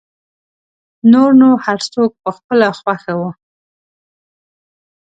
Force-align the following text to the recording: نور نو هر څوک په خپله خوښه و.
نور 1.11 1.29
نو 1.41 1.49
هر 1.65 1.79
څوک 1.93 2.11
په 2.23 2.29
خپله 2.37 2.67
خوښه 2.79 3.13
و. 3.19 3.21